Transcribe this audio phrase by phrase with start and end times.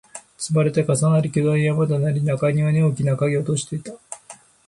[0.35, 3.93] 積まれて、重なり、巨大な山となり、中庭に大きな影を落としていた